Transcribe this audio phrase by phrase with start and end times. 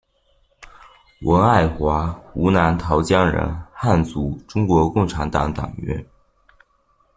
[1.21, 6.03] 文爱华，湖南桃江人，汉族，中国共产党党员。